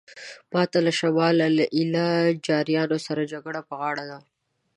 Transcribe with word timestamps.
ماته 0.53 0.77
له 0.85 0.91
شمال 0.99 1.37
له 1.57 1.65
ایله 1.77 2.07
جاریانو 2.45 2.97
سره 3.07 3.29
جګړه 3.33 3.59
په 3.67 3.73
غاړه 3.79 4.03
ده. 4.11 4.19